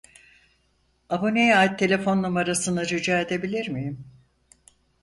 [1.09, 4.05] Aboneye ait telefon numarası rica edebilir miyim?